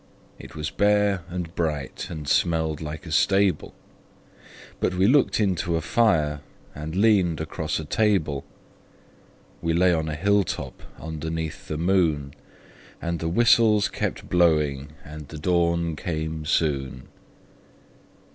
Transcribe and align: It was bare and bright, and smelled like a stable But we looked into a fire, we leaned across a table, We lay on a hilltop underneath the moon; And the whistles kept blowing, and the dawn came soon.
It 0.39 0.55
was 0.55 0.71
bare 0.71 1.21
and 1.29 1.53
bright, 1.53 2.07
and 2.09 2.27
smelled 2.27 2.81
like 2.81 3.05
a 3.05 3.11
stable 3.11 3.75
But 4.79 4.95
we 4.95 5.05
looked 5.05 5.39
into 5.39 5.75
a 5.75 5.81
fire, 5.81 6.39
we 6.75 6.87
leaned 6.87 7.39
across 7.39 7.79
a 7.79 7.85
table, 7.85 8.43
We 9.61 9.73
lay 9.75 9.93
on 9.93 10.09
a 10.09 10.15
hilltop 10.15 10.81
underneath 10.99 11.67
the 11.67 11.77
moon; 11.77 12.33
And 12.99 13.19
the 13.19 13.29
whistles 13.29 13.89
kept 13.89 14.27
blowing, 14.27 14.93
and 15.05 15.27
the 15.27 15.37
dawn 15.37 15.95
came 15.95 16.45
soon. 16.45 17.07